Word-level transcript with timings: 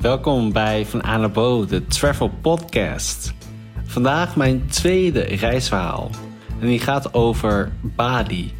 Welkom 0.00 0.52
bij 0.52 0.86
Van 0.86 1.04
A 1.04 1.16
naar 1.16 1.30
Bo, 1.30 1.66
de 1.66 1.86
Travel 1.86 2.30
Podcast. 2.40 3.34
Vandaag 3.84 4.36
mijn 4.36 4.66
tweede 4.66 5.20
reisverhaal. 5.20 6.10
En 6.60 6.66
die 6.66 6.80
gaat 6.80 7.14
over 7.14 7.72
Bali, 7.80 8.52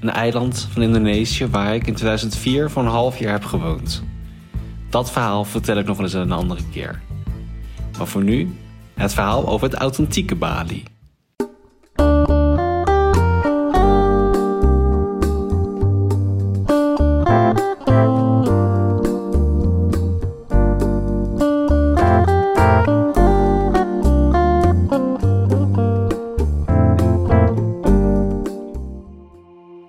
een 0.00 0.10
eiland 0.10 0.68
van 0.72 0.82
Indonesië 0.82 1.46
waar 1.46 1.74
ik 1.74 1.86
in 1.86 1.94
2004 1.94 2.70
voor 2.70 2.82
een 2.82 2.88
half 2.88 3.18
jaar 3.18 3.32
heb 3.32 3.44
gewoond. 3.44 4.02
Dat 4.90 5.10
verhaal 5.10 5.44
vertel 5.44 5.76
ik 5.76 5.86
nog 5.86 5.96
wel 5.96 6.06
eens 6.06 6.14
een 6.14 6.32
andere 6.32 6.62
keer. 6.72 7.02
Maar 7.98 8.06
voor 8.06 8.24
nu 8.24 8.56
het 8.94 9.14
verhaal 9.14 9.48
over 9.48 9.68
het 9.68 9.78
authentieke 9.78 10.34
Bali. 10.34 10.84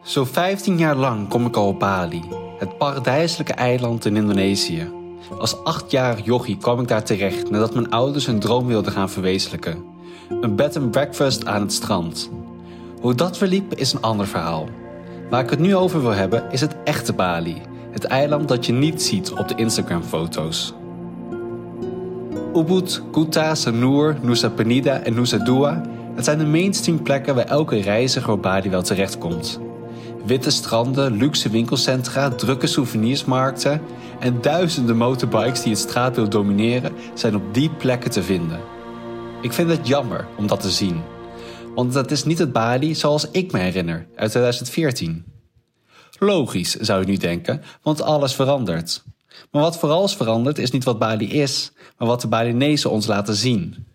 Zo 0.09 0.25
15 0.25 0.77
jaar 0.77 0.95
lang 0.95 1.27
kom 1.27 1.45
ik 1.45 1.55
al 1.55 1.67
op 1.67 1.79
Bali, 1.79 2.21
het 2.57 2.77
paradijselijke 2.77 3.53
eiland 3.53 4.05
in 4.05 4.15
Indonesië. 4.15 4.91
Als 5.37 5.63
achtjarig 5.63 6.25
jochie 6.25 6.57
kwam 6.57 6.79
ik 6.79 6.87
daar 6.87 7.03
terecht 7.03 7.49
nadat 7.49 7.73
mijn 7.73 7.89
ouders 7.89 8.25
hun 8.25 8.39
droom 8.39 8.65
wilden 8.65 8.91
gaan 8.91 9.09
verwezenlijken. 9.09 9.83
Een 10.41 10.55
bed 10.55 10.77
and 10.77 10.91
breakfast 10.91 11.45
aan 11.45 11.61
het 11.61 11.73
strand. 11.73 12.29
Hoe 13.01 13.15
dat 13.15 13.37
verliep 13.37 13.73
is 13.73 13.93
een 13.93 14.01
ander 14.01 14.27
verhaal. 14.27 14.67
Waar 15.29 15.43
ik 15.43 15.49
het 15.49 15.59
nu 15.59 15.75
over 15.75 16.01
wil 16.01 16.13
hebben 16.13 16.51
is 16.51 16.61
het 16.61 16.75
echte 16.83 17.13
Bali. 17.13 17.61
Het 17.91 18.03
eiland 18.03 18.47
dat 18.47 18.65
je 18.65 18.73
niet 18.73 19.01
ziet 19.01 19.31
op 19.31 19.47
de 19.47 19.55
Instagram-foto's. 19.55 20.73
Ubud, 22.55 23.01
Kuta, 23.11 23.55
Sanur, 23.55 24.17
Nusa 24.21 24.49
Penida 24.49 24.99
en 24.99 25.13
Nusa 25.13 25.37
Dua... 25.37 25.81
het 26.15 26.25
zijn 26.25 26.37
de 26.37 26.45
mainstream 26.45 27.03
plekken 27.03 27.35
waar 27.35 27.45
elke 27.45 27.81
reiziger 27.81 28.31
op 28.31 28.41
Bali 28.41 28.69
wel 28.69 28.81
terechtkomt. 28.81 29.59
Witte 30.29 30.49
stranden, 30.49 31.17
luxe 31.17 31.49
winkelcentra, 31.49 32.29
drukke 32.29 32.67
souvenirsmarkten 32.67 33.81
en 34.19 34.41
duizenden 34.41 34.97
motorbikes 34.97 35.61
die 35.61 35.71
het 35.71 35.81
straatbeeld 35.81 36.31
domineren 36.31 36.93
zijn 37.13 37.35
op 37.35 37.53
die 37.53 37.69
plekken 37.69 38.11
te 38.11 38.23
vinden. 38.23 38.59
Ik 39.41 39.53
vind 39.53 39.69
het 39.69 39.87
jammer 39.87 40.27
om 40.37 40.47
dat 40.47 40.61
te 40.61 40.69
zien, 40.69 41.01
want 41.75 41.93
dat 41.93 42.11
is 42.11 42.23
niet 42.23 42.39
het 42.39 42.51
Bali 42.51 42.95
zoals 42.95 43.31
ik 43.31 43.51
me 43.51 43.59
herinner 43.59 44.07
uit 44.15 44.29
2014. 44.31 45.25
Logisch 46.19 46.75
zou 46.75 46.99
je 47.01 47.07
nu 47.07 47.17
denken, 47.17 47.61
want 47.81 48.01
alles 48.01 48.33
verandert. 48.33 49.03
Maar 49.51 49.61
wat 49.61 49.77
vooral 49.77 50.03
is 50.03 50.15
veranderd 50.15 50.57
is 50.57 50.71
niet 50.71 50.83
wat 50.83 50.99
Bali 50.99 51.31
is, 51.31 51.71
maar 51.97 52.07
wat 52.07 52.21
de 52.21 52.27
Balinezen 52.27 52.91
ons 52.91 53.07
laten 53.07 53.35
zien. 53.35 53.87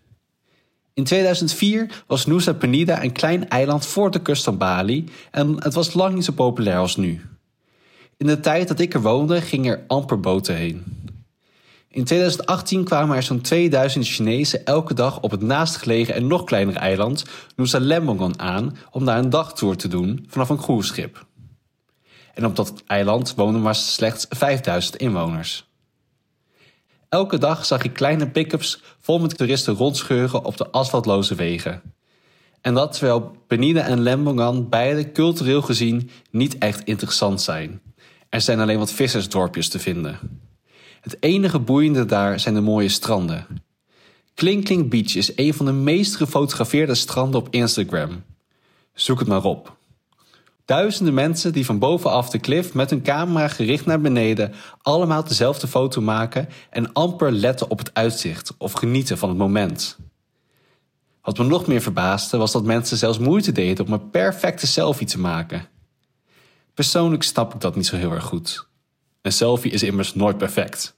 In 0.95 1.03
2004 1.03 2.03
was 2.07 2.25
Nusa 2.25 2.53
Penida 2.53 3.03
een 3.03 3.11
klein 3.11 3.49
eiland 3.49 3.85
voor 3.85 4.11
de 4.11 4.21
kust 4.21 4.43
van 4.43 4.57
Bali 4.57 5.09
en 5.31 5.63
het 5.63 5.73
was 5.73 5.93
lang 5.93 6.15
niet 6.15 6.25
zo 6.25 6.31
populair 6.31 6.77
als 6.77 6.95
nu. 6.95 7.21
In 8.17 8.27
de 8.27 8.39
tijd 8.39 8.67
dat 8.67 8.79
ik 8.79 8.93
er 8.93 9.01
woonde 9.01 9.41
gingen 9.41 9.77
er 9.77 9.83
amper 9.87 10.19
boten 10.19 10.55
heen. 10.55 10.83
In 11.89 12.03
2018 12.03 12.83
kwamen 12.83 13.15
er 13.15 13.23
zo'n 13.23 13.41
2000 13.41 14.05
Chinezen 14.05 14.65
elke 14.65 14.93
dag 14.93 15.21
op 15.21 15.31
het 15.31 15.41
naastgelegen 15.41 16.13
en 16.13 16.27
nog 16.27 16.43
kleinere 16.43 16.79
eiland 16.79 17.25
Nusa 17.55 17.79
Lembongan 17.79 18.39
aan 18.39 18.77
om 18.91 19.05
daar 19.05 19.17
een 19.17 19.29
dagtour 19.29 19.75
te 19.75 19.87
doen 19.87 20.25
vanaf 20.27 20.49
een 20.49 20.57
cruiseschip. 20.57 21.25
En 22.33 22.45
op 22.45 22.55
dat 22.55 22.73
eiland 22.87 23.33
woonden 23.35 23.61
maar 23.61 23.75
slechts 23.75 24.25
5000 24.29 24.95
inwoners. 24.95 25.65
Elke 27.09 27.37
dag 27.37 27.65
zag 27.65 27.83
ik 27.83 27.93
kleine 27.93 28.29
pick-ups 28.29 28.81
vol 28.99 29.19
met 29.19 29.37
toeristen 29.37 29.73
rondscheuren 29.73 30.45
op 30.45 30.57
de 30.57 30.69
asfaltloze 30.69 31.35
wegen. 31.35 31.81
En 32.61 32.73
dat 32.73 32.91
terwijl 32.91 33.35
Penida 33.47 33.81
en 33.81 34.01
Lembongan 34.01 34.69
beide 34.69 35.11
cultureel 35.11 35.61
gezien 35.61 36.09
niet 36.31 36.57
echt 36.57 36.83
interessant 36.83 37.41
zijn. 37.41 37.81
Er 38.29 38.41
zijn 38.41 38.59
alleen 38.59 38.77
wat 38.77 38.91
vissersdorpjes 38.91 39.69
te 39.69 39.79
vinden. 39.79 40.19
Het 41.01 41.17
enige 41.19 41.59
boeiende 41.59 42.05
daar 42.05 42.39
zijn 42.39 42.53
de 42.53 42.61
mooie 42.61 42.89
stranden. 42.89 43.63
Klinkling 44.33 44.89
Beach 44.89 45.15
is 45.15 45.37
een 45.37 45.53
van 45.53 45.65
de 45.65 45.71
meest 45.71 46.15
gefotografeerde 46.15 46.95
stranden 46.95 47.39
op 47.39 47.47
Instagram. 47.49 48.23
Zoek 48.93 49.19
het 49.19 49.27
maar 49.27 49.43
op. 49.43 49.77
Duizenden 50.65 51.13
mensen 51.13 51.53
die 51.53 51.65
van 51.65 51.79
bovenaf 51.79 52.29
de 52.29 52.39
klif 52.39 52.73
met 52.73 52.89
hun 52.89 53.01
camera 53.01 53.47
gericht 53.47 53.85
naar 53.85 54.01
beneden 54.01 54.53
allemaal 54.81 55.23
dezelfde 55.23 55.67
foto 55.67 56.01
maken 56.01 56.49
en 56.69 56.93
amper 56.93 57.31
letten 57.31 57.69
op 57.69 57.77
het 57.77 57.93
uitzicht 57.93 58.53
of 58.57 58.71
genieten 58.71 59.17
van 59.17 59.29
het 59.29 59.37
moment. 59.37 59.97
Wat 61.21 61.37
me 61.37 61.43
nog 61.43 61.67
meer 61.67 61.81
verbaasde 61.81 62.37
was 62.37 62.51
dat 62.51 62.63
mensen 62.63 62.97
zelfs 62.97 63.17
moeite 63.17 63.51
deden 63.51 63.85
om 63.85 63.93
een 63.93 64.09
perfecte 64.09 64.67
selfie 64.67 65.07
te 65.07 65.19
maken. 65.19 65.67
Persoonlijk 66.73 67.23
snap 67.23 67.53
ik 67.53 67.61
dat 67.61 67.75
niet 67.75 67.85
zo 67.85 67.95
heel 67.95 68.11
erg 68.11 68.23
goed. 68.23 68.67
Een 69.21 69.31
selfie 69.31 69.71
is 69.71 69.83
immers 69.83 70.15
nooit 70.15 70.37
perfect. 70.37 70.95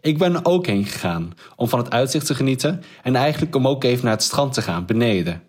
Ik 0.00 0.18
ben 0.18 0.34
er 0.34 0.44
ook 0.44 0.66
heen 0.66 0.84
gegaan 0.84 1.32
om 1.56 1.68
van 1.68 1.78
het 1.78 1.90
uitzicht 1.90 2.26
te 2.26 2.34
genieten 2.34 2.82
en 3.02 3.16
eigenlijk 3.16 3.56
om 3.56 3.68
ook 3.68 3.84
even 3.84 4.04
naar 4.04 4.14
het 4.14 4.22
strand 4.22 4.52
te 4.52 4.62
gaan 4.62 4.86
beneden. 4.86 5.42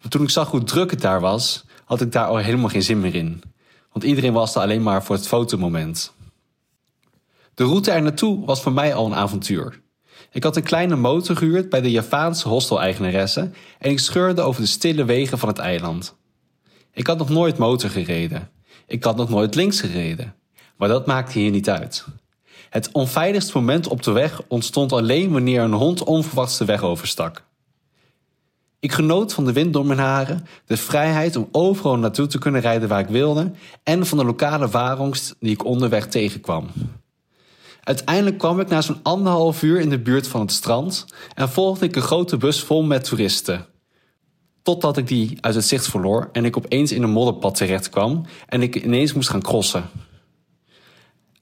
Maar 0.00 0.10
toen 0.10 0.22
ik 0.22 0.30
zag 0.30 0.50
hoe 0.50 0.64
druk 0.64 0.90
het 0.90 1.00
daar 1.00 1.20
was, 1.20 1.64
had 1.88 2.00
ik 2.00 2.12
daar 2.12 2.26
al 2.26 2.36
helemaal 2.36 2.68
geen 2.68 2.82
zin 2.82 3.00
meer 3.00 3.14
in. 3.14 3.42
Want 3.92 4.04
iedereen 4.04 4.32
was 4.32 4.54
er 4.54 4.60
alleen 4.60 4.82
maar 4.82 5.04
voor 5.04 5.16
het 5.16 5.26
fotomoment. 5.26 6.12
De 7.54 7.64
route 7.64 7.90
er 7.90 8.02
naartoe 8.02 8.46
was 8.46 8.62
voor 8.62 8.72
mij 8.72 8.94
al 8.94 9.06
een 9.06 9.14
avontuur. 9.14 9.80
Ik 10.30 10.42
had 10.42 10.56
een 10.56 10.62
kleine 10.62 10.96
motor 10.96 11.36
gehuurd 11.36 11.68
bij 11.68 11.80
de 11.80 11.90
Javaanse 11.90 12.48
hostel-eigenaresse 12.48 13.50
en 13.78 13.90
ik 13.90 13.98
scheurde 13.98 14.42
over 14.42 14.60
de 14.60 14.66
stille 14.66 15.04
wegen 15.04 15.38
van 15.38 15.48
het 15.48 15.58
eiland. 15.58 16.16
Ik 16.92 17.06
had 17.06 17.18
nog 17.18 17.28
nooit 17.28 17.58
motor 17.58 17.90
gereden. 17.90 18.50
Ik 18.86 19.04
had 19.04 19.16
nog 19.16 19.28
nooit 19.28 19.54
links 19.54 19.80
gereden. 19.80 20.34
Maar 20.76 20.88
dat 20.88 21.06
maakte 21.06 21.38
hier 21.38 21.50
niet 21.50 21.70
uit. 21.70 22.04
Het 22.70 22.92
onveiligste 22.92 23.56
moment 23.56 23.88
op 23.88 24.02
de 24.02 24.10
weg 24.10 24.42
ontstond 24.48 24.92
alleen 24.92 25.32
wanneer 25.32 25.60
een 25.60 25.72
hond 25.72 26.02
onverwachts 26.02 26.58
de 26.58 26.64
weg 26.64 26.82
overstak. 26.82 27.47
Ik 28.80 28.92
genoot 28.92 29.34
van 29.34 29.44
de 29.44 29.52
wind 29.52 29.72
door 29.72 29.86
mijn 29.86 29.98
haren, 29.98 30.46
de 30.66 30.76
vrijheid 30.76 31.36
om 31.36 31.48
overal 31.52 31.96
naartoe 31.96 32.26
te 32.26 32.38
kunnen 32.38 32.60
rijden 32.60 32.88
waar 32.88 33.00
ik 33.00 33.08
wilde 33.08 33.50
en 33.82 34.06
van 34.06 34.18
de 34.18 34.24
lokale 34.24 34.68
warongst 34.68 35.36
die 35.40 35.52
ik 35.52 35.64
onderweg 35.64 36.06
tegenkwam. 36.06 36.66
Uiteindelijk 37.82 38.38
kwam 38.38 38.60
ik 38.60 38.68
na 38.68 38.80
zo'n 38.80 39.00
anderhalf 39.02 39.62
uur 39.62 39.80
in 39.80 39.88
de 39.88 39.98
buurt 39.98 40.28
van 40.28 40.40
het 40.40 40.52
strand 40.52 41.06
en 41.34 41.48
volgde 41.48 41.84
ik 41.84 41.96
een 41.96 42.02
grote 42.02 42.36
bus 42.36 42.62
vol 42.62 42.82
met 42.82 43.04
toeristen. 43.04 43.66
Totdat 44.62 44.96
ik 44.96 45.06
die 45.06 45.38
uit 45.40 45.54
het 45.54 45.64
zicht 45.64 45.86
verloor 45.86 46.28
en 46.32 46.44
ik 46.44 46.56
opeens 46.56 46.92
in 46.92 47.02
een 47.02 47.10
modderpad 47.10 47.54
terecht 47.54 47.90
kwam 47.90 48.24
en 48.46 48.62
ik 48.62 48.84
ineens 48.84 49.12
moest 49.12 49.28
gaan 49.28 49.42
crossen. 49.42 49.84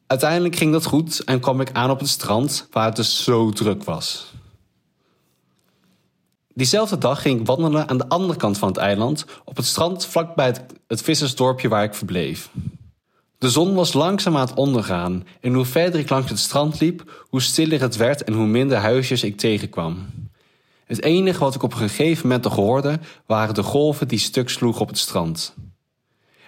Uiteindelijk 0.06 0.56
ging 0.56 0.72
dat 0.72 0.84
goed 0.84 1.24
en 1.24 1.40
kwam 1.40 1.60
ik 1.60 1.72
aan 1.72 1.90
op 1.90 1.98
het 1.98 2.08
strand 2.08 2.68
waar 2.70 2.86
het 2.86 2.96
dus 2.96 3.24
zo 3.24 3.50
druk 3.50 3.84
was. 3.84 4.34
Diezelfde 6.56 6.98
dag 6.98 7.22
ging 7.22 7.40
ik 7.40 7.46
wandelen 7.46 7.88
aan 7.88 7.98
de 7.98 8.08
andere 8.08 8.38
kant 8.38 8.58
van 8.58 8.68
het 8.68 8.76
eiland, 8.76 9.24
op 9.44 9.56
het 9.56 9.66
strand 9.66 10.06
vlakbij 10.06 10.46
het, 10.46 10.64
het 10.86 11.02
vissersdorpje 11.02 11.68
waar 11.68 11.84
ik 11.84 11.94
verbleef. 11.94 12.50
De 13.38 13.50
zon 13.50 13.74
was 13.74 13.92
langzaam 13.92 14.36
aan 14.36 14.46
het 14.46 14.54
ondergaan 14.54 15.26
en 15.40 15.54
hoe 15.54 15.64
verder 15.64 16.00
ik 16.00 16.10
langs 16.10 16.30
het 16.30 16.38
strand 16.38 16.80
liep, 16.80 17.24
hoe 17.28 17.42
stiller 17.42 17.80
het 17.80 17.96
werd 17.96 18.24
en 18.24 18.32
hoe 18.32 18.46
minder 18.46 18.78
huisjes 18.78 19.22
ik 19.22 19.36
tegenkwam. 19.36 20.06
Het 20.84 21.02
enige 21.02 21.38
wat 21.38 21.54
ik 21.54 21.62
op 21.62 21.72
een 21.72 21.78
gegeven 21.78 22.26
moment 22.26 22.44
nog 22.44 22.54
hoorde, 22.54 22.98
waren 23.26 23.54
de 23.54 23.62
golven 23.62 24.08
die 24.08 24.18
stuk 24.18 24.48
sloegen 24.48 24.82
op 24.82 24.88
het 24.88 24.98
strand. 24.98 25.54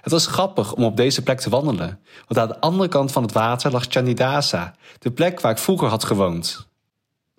Het 0.00 0.12
was 0.12 0.26
grappig 0.26 0.74
om 0.74 0.84
op 0.84 0.96
deze 0.96 1.22
plek 1.22 1.40
te 1.40 1.50
wandelen, 1.50 2.00
want 2.26 2.38
aan 2.38 2.48
de 2.48 2.60
andere 2.60 2.88
kant 2.88 3.12
van 3.12 3.22
het 3.22 3.32
water 3.32 3.70
lag 3.70 3.86
Candidasa, 3.86 4.74
de 4.98 5.10
plek 5.10 5.40
waar 5.40 5.52
ik 5.52 5.58
vroeger 5.58 5.88
had 5.88 6.04
gewoond. 6.04 6.67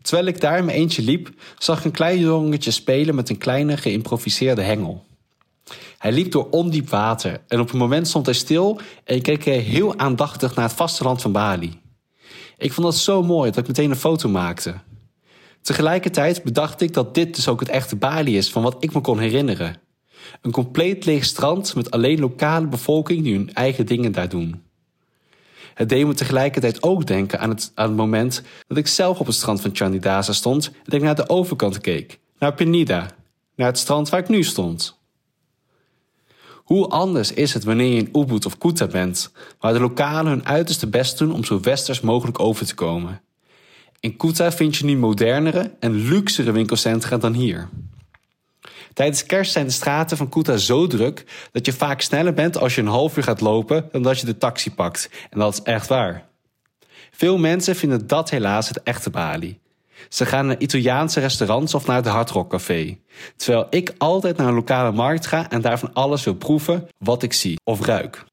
Terwijl 0.01 0.27
ik 0.27 0.41
daar 0.41 0.57
in 0.57 0.65
mijn 0.65 0.77
eentje 0.77 1.01
liep, 1.01 1.29
zag 1.57 1.79
ik 1.79 1.85
een 1.85 1.91
klein 1.91 2.19
jongetje 2.19 2.71
spelen 2.71 3.15
met 3.15 3.29
een 3.29 3.37
kleine 3.37 3.77
geïmproviseerde 3.77 4.61
hengel. 4.61 5.05
Hij 5.97 6.11
liep 6.11 6.31
door 6.31 6.49
ondiep 6.49 6.89
water 6.89 7.41
en 7.47 7.59
op 7.59 7.71
een 7.71 7.77
moment 7.77 8.07
stond 8.07 8.25
hij 8.25 8.35
stil 8.35 8.79
en 9.03 9.21
keek 9.21 9.43
heel 9.43 9.97
aandachtig 9.97 10.55
naar 10.55 10.65
het 10.65 10.77
vasteland 10.77 11.21
van 11.21 11.31
Bali. 11.31 11.81
Ik 12.57 12.73
vond 12.73 12.87
dat 12.87 12.95
zo 12.95 13.23
mooi 13.23 13.49
dat 13.49 13.59
ik 13.59 13.67
meteen 13.67 13.89
een 13.89 13.95
foto 13.95 14.29
maakte. 14.29 14.75
Tegelijkertijd 15.61 16.43
bedacht 16.43 16.81
ik 16.81 16.93
dat 16.93 17.15
dit 17.15 17.35
dus 17.35 17.47
ook 17.47 17.59
het 17.59 17.69
echte 17.69 17.95
Bali 17.95 18.37
is 18.37 18.49
van 18.49 18.63
wat 18.63 18.75
ik 18.79 18.93
me 18.93 19.01
kon 19.01 19.19
herinneren. 19.19 19.75
Een 20.41 20.51
compleet 20.51 21.05
leeg 21.05 21.25
strand 21.25 21.75
met 21.75 21.91
alleen 21.91 22.19
lokale 22.19 22.67
bevolking 22.67 23.23
die 23.23 23.35
hun 23.35 23.53
eigen 23.53 23.85
dingen 23.85 24.11
daar 24.11 24.29
doen. 24.29 24.63
Het 25.79 25.89
deed 25.89 26.07
me 26.07 26.13
tegelijkertijd 26.13 26.83
ook 26.83 27.05
denken 27.07 27.39
aan 27.39 27.49
het, 27.49 27.95
moment 27.95 28.41
dat 28.67 28.77
ik 28.77 28.87
zelf 28.87 29.19
op 29.19 29.25
het 29.25 29.35
strand 29.35 29.61
van 29.61 29.75
Chandidasa 29.75 30.33
stond 30.33 30.71
en 30.85 30.97
ik 30.97 31.01
naar 31.01 31.15
de 31.15 31.29
overkant 31.29 31.81
keek, 31.81 32.19
naar 32.39 32.53
Penida, 32.53 33.07
naar 33.55 33.67
het 33.67 33.77
strand 33.77 34.09
waar 34.09 34.19
ik 34.19 34.27
nu 34.27 34.43
stond. 34.43 34.99
Hoe 36.55 36.87
anders 36.87 37.33
is 37.33 37.53
het 37.53 37.63
wanneer 37.63 37.93
je 37.93 37.99
in 37.99 38.09
Ubud 38.21 38.45
of 38.45 38.57
Kuta 38.57 38.87
bent, 38.87 39.31
waar 39.59 39.73
de 39.73 39.79
lokalen 39.79 40.31
hun 40.31 40.45
uiterste 40.45 40.87
best 40.87 41.17
doen 41.17 41.33
om 41.33 41.43
zo 41.43 41.59
westers 41.59 42.01
mogelijk 42.01 42.39
over 42.39 42.65
te 42.65 42.75
komen. 42.75 43.21
In 43.99 44.17
Kuta 44.17 44.51
vind 44.51 44.75
je 44.75 44.85
nu 44.85 44.97
modernere 44.97 45.71
en 45.79 45.91
luxere 45.91 46.51
winkelcentra 46.51 47.17
dan 47.17 47.33
hier. 47.33 47.69
Tijdens 48.93 49.25
kerst 49.25 49.51
zijn 49.51 49.65
de 49.65 49.71
straten 49.71 50.17
van 50.17 50.29
Kuta 50.29 50.57
zo 50.57 50.87
druk 50.87 51.25
dat 51.51 51.65
je 51.65 51.73
vaak 51.73 52.01
sneller 52.01 52.33
bent 52.33 52.57
als 52.57 52.75
je 52.75 52.81
een 52.81 52.87
half 52.87 53.17
uur 53.17 53.23
gaat 53.23 53.41
lopen 53.41 53.89
dan 53.91 54.01
dat 54.01 54.19
je 54.19 54.25
de 54.25 54.37
taxi 54.37 54.73
pakt. 54.73 55.09
En 55.29 55.39
dat 55.39 55.53
is 55.53 55.61
echt 55.61 55.87
waar. 55.87 56.27
Veel 57.11 57.37
mensen 57.37 57.75
vinden 57.75 58.07
dat 58.07 58.29
helaas 58.29 58.67
het 58.67 58.83
echte 58.83 59.09
Bali. 59.09 59.59
Ze 60.09 60.25
gaan 60.25 60.45
naar 60.45 60.59
Italiaanse 60.59 61.19
restaurants 61.19 61.73
of 61.73 61.85
naar 61.85 61.95
het 61.95 62.05
Hard 62.05 62.29
Rock 62.29 62.49
Café. 62.49 62.97
Terwijl 63.35 63.67
ik 63.69 63.93
altijd 63.97 64.37
naar 64.37 64.47
een 64.47 64.53
lokale 64.53 64.91
markt 64.91 65.25
ga 65.25 65.49
en 65.49 65.61
daarvan 65.61 65.93
alles 65.93 66.23
wil 66.23 66.35
proeven 66.35 66.87
wat 66.97 67.23
ik 67.23 67.33
zie 67.33 67.59
of 67.63 67.85
ruik. 67.85 68.25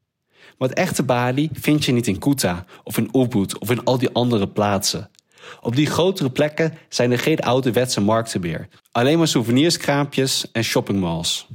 Maar 0.58 0.68
het 0.68 0.78
echte 0.78 1.02
Bali 1.02 1.48
vind 1.52 1.84
je 1.84 1.92
niet 1.92 2.06
in 2.06 2.18
Kuta 2.18 2.64
of 2.84 2.98
in 2.98 3.08
Ubud 3.12 3.58
of 3.58 3.70
in 3.70 3.84
al 3.84 3.98
die 3.98 4.10
andere 4.12 4.48
plaatsen. 4.48 5.10
Op 5.60 5.76
die 5.76 5.86
grotere 5.86 6.30
plekken 6.30 6.78
zijn 6.88 7.12
er 7.12 7.18
geen 7.18 7.40
ouderwetse 7.40 8.00
markten 8.00 8.40
meer. 8.40 8.68
Alleen 8.92 9.18
maar 9.18 9.28
souvenirskraampjes 9.28 10.50
en 10.52 10.64
shoppingmalls. 10.64 11.46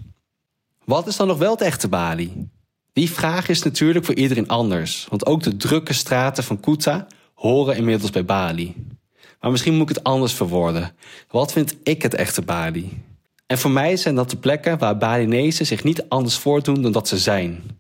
Wat 0.85 1.07
is 1.07 1.15
dan 1.15 1.27
nog 1.27 1.37
wel 1.37 1.51
het 1.51 1.61
echte 1.61 1.87
Bali? 1.87 2.49
Die 2.93 3.11
vraag 3.11 3.49
is 3.49 3.63
natuurlijk 3.63 4.05
voor 4.05 4.15
iedereen 4.15 4.47
anders, 4.47 5.07
want 5.09 5.25
ook 5.25 5.43
de 5.43 5.57
drukke 5.57 5.93
straten 5.93 6.43
van 6.43 6.59
Kuta 6.59 7.07
horen 7.33 7.75
inmiddels 7.75 8.11
bij 8.11 8.25
Bali. 8.25 8.75
Maar 9.39 9.51
misschien 9.51 9.73
moet 9.73 9.89
ik 9.89 9.95
het 9.95 10.03
anders 10.03 10.33
verwoorden. 10.33 10.95
Wat 11.29 11.51
vind 11.51 11.75
ik 11.83 12.01
het 12.01 12.13
echte 12.13 12.41
Bali? 12.41 13.03
En 13.47 13.57
voor 13.57 13.71
mij 13.71 13.97
zijn 13.97 14.15
dat 14.15 14.29
de 14.29 14.37
plekken 14.37 14.77
waar 14.77 14.97
Balinezen 14.97 15.65
zich 15.65 15.83
niet 15.83 16.09
anders 16.09 16.37
voordoen 16.37 16.81
dan 16.81 16.91
dat 16.91 17.07
ze 17.07 17.17
zijn. 17.17 17.79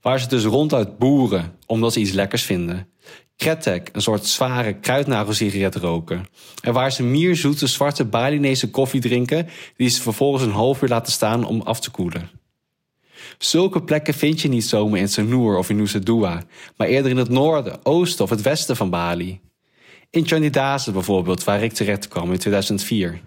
Waar 0.00 0.20
ze 0.20 0.28
dus 0.28 0.44
ronduit 0.44 0.98
boeren 0.98 1.52
omdat 1.66 1.92
ze 1.92 2.00
iets 2.00 2.12
lekkers 2.12 2.42
vinden. 2.42 2.88
Kretek, 3.36 3.88
een 3.92 4.02
soort 4.02 4.26
zware 4.26 4.72
kruidnagelsigaret 4.72 5.74
roken. 5.74 6.26
En 6.62 6.72
waar 6.72 6.92
ze 6.92 7.02
mierzoete 7.02 7.66
zwarte 7.66 8.04
Balinese 8.04 8.70
koffie 8.70 9.00
drinken, 9.00 9.48
die 9.76 9.88
ze 9.88 10.02
vervolgens 10.02 10.42
een 10.42 10.50
half 10.50 10.82
uur 10.82 10.88
laten 10.88 11.12
staan 11.12 11.44
om 11.44 11.60
af 11.60 11.80
te 11.80 11.90
koelen. 11.90 12.30
Zulke 13.38 13.82
plekken 13.82 14.14
vind 14.14 14.40
je 14.40 14.48
niet 14.48 14.64
zomaar 14.64 14.98
in 14.98 15.08
Sanur 15.08 15.56
of 15.56 15.70
in 15.70 15.76
Nusa 15.76 15.98
Dua, 15.98 16.42
maar 16.76 16.88
eerder 16.88 17.10
in 17.10 17.16
het 17.16 17.28
noorden, 17.28 17.78
oosten 17.82 18.24
of 18.24 18.30
het 18.30 18.42
westen 18.42 18.76
van 18.76 18.90
Bali. 18.90 19.40
In 20.10 20.26
Chandidase 20.26 20.92
bijvoorbeeld, 20.92 21.44
waar 21.44 21.62
ik 21.62 21.72
terecht 21.72 22.08
kwam 22.08 22.32
in 22.32 22.38
2004. 22.38 23.20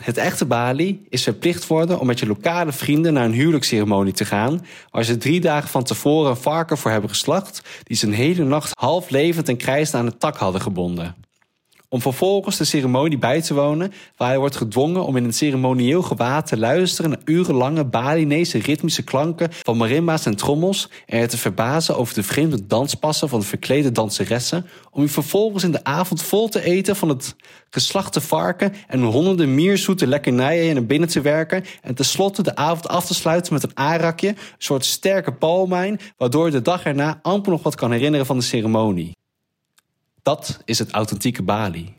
Het 0.00 0.16
echte 0.16 0.44
Bali 0.44 1.06
is 1.08 1.22
verplicht 1.22 1.66
worden 1.66 2.00
om 2.00 2.06
met 2.06 2.18
je 2.18 2.26
lokale 2.26 2.72
vrienden 2.72 3.12
naar 3.12 3.24
een 3.24 3.32
huwelijksceremonie 3.32 4.12
te 4.12 4.24
gaan, 4.24 4.66
waar 4.90 5.04
ze 5.04 5.16
drie 5.16 5.40
dagen 5.40 5.68
van 5.68 5.84
tevoren 5.84 6.30
een 6.30 6.36
varken 6.36 6.78
voor 6.78 6.90
hebben 6.90 7.10
geslacht, 7.10 7.62
die 7.82 7.96
ze 7.96 8.06
een 8.06 8.12
hele 8.12 8.44
nacht 8.44 8.70
half 8.78 9.10
levend 9.10 9.48
en 9.48 9.56
krijsend 9.56 9.94
aan 9.96 10.06
het 10.06 10.20
tak 10.20 10.36
hadden 10.36 10.60
gebonden 10.60 11.28
om 11.92 12.00
vervolgens 12.00 12.56
de 12.56 12.64
ceremonie 12.64 13.18
bij 13.18 13.42
te 13.42 13.54
wonen, 13.54 13.92
waar 14.16 14.28
hij 14.28 14.38
wordt 14.38 14.56
gedwongen 14.56 15.04
om 15.04 15.16
in 15.16 15.24
een 15.24 15.32
ceremonieel 15.32 16.02
gewaad 16.02 16.46
te 16.46 16.58
luisteren 16.58 17.10
naar 17.10 17.20
urenlange 17.24 17.84
Balinese 17.84 18.58
ritmische 18.58 19.02
klanken 19.02 19.48
van 19.52 19.76
marimba's 19.76 20.26
en 20.26 20.36
trommels 20.36 20.88
en 21.06 21.18
je 21.18 21.26
te 21.26 21.38
verbazen 21.38 21.96
over 21.96 22.14
de 22.14 22.22
vreemde 22.22 22.66
danspassen 22.66 23.28
van 23.28 23.40
de 23.40 23.46
verklede 23.46 23.92
danseressen, 23.92 24.66
om 24.90 25.02
je 25.02 25.08
vervolgens 25.08 25.64
in 25.64 25.72
de 25.72 25.84
avond 25.84 26.22
vol 26.22 26.48
te 26.48 26.62
eten 26.62 26.96
van 26.96 27.08
het 27.08 27.36
geslachte 27.70 28.20
varken 28.20 28.72
en 28.86 29.02
honderden 29.02 29.54
mierzoete 29.54 30.06
lekkernijen 30.06 30.74
naar 30.74 30.86
binnen 30.86 31.08
te 31.08 31.20
werken 31.20 31.64
en 31.82 31.94
tenslotte 31.94 32.42
de 32.42 32.56
avond 32.56 32.88
af 32.88 33.06
te 33.06 33.14
sluiten 33.14 33.52
met 33.52 33.62
een 33.62 33.76
arakje, 33.76 34.28
een 34.28 34.36
soort 34.58 34.84
sterke 34.84 35.32
palmijn, 35.32 36.00
waardoor 36.16 36.46
je 36.46 36.52
de 36.52 36.62
dag 36.62 36.84
erna 36.84 37.18
amper 37.22 37.52
nog 37.52 37.62
wat 37.62 37.74
kan 37.74 37.92
herinneren 37.92 38.26
van 38.26 38.38
de 38.38 38.44
ceremonie. 38.44 39.18
Dat 40.22 40.60
is 40.64 40.78
het 40.78 40.90
authentieke 40.90 41.42
Bali. 41.42 41.94